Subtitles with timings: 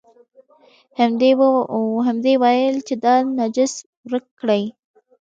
[2.07, 3.73] همدې یې ویل چې دا نجس
[4.09, 4.63] ورک کړئ.